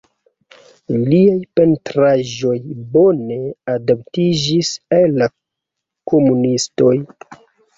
[1.09, 2.55] Liaj pentraĵoj
[2.95, 3.37] bone
[3.75, 5.31] adaptiĝis al la
[6.15, 6.97] komunistoj.